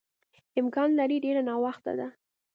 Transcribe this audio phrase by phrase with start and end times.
[0.59, 2.07] امکان لري ډېر ناوخته ده.